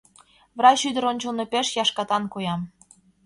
[0.57, 2.61] Врач ӱдыр ончылно пеш яшкатан коям.